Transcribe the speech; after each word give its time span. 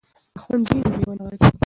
که 0.33 0.39
خوند 0.43 0.65
وي 0.69 0.79
نو 0.83 0.89
مېوه 0.97 1.13
نه 1.17 1.23
غلطیږي. 1.29 1.57